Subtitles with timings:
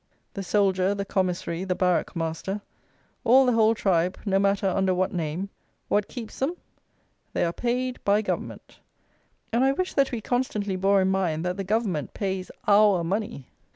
[0.33, 2.61] The soldier, the commissary, the barrack master,
[3.23, 5.49] all the whole tribe, no matter under what name;
[5.89, 6.55] what keeps them?
[7.33, 8.79] They are paid "by Government;"
[9.53, 13.47] and I wish that we constantly bore in mind that the "Government" pays our money.